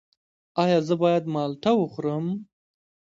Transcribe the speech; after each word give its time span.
ایا 0.63 0.79
زه 0.87 0.95
باید 1.03 1.23
مالټه 1.33 1.71
وخورم؟ 1.75 2.25